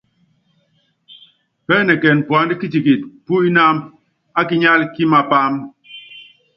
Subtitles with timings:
[1.65, 3.77] Pɛ́ɛnɛkɛn puand kitikit pú inámb
[4.37, 5.53] á kinyál kí mapáam.